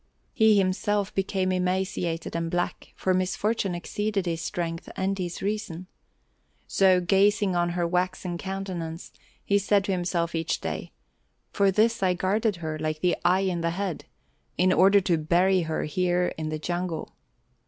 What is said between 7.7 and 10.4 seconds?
her waxen countenance, he said to himself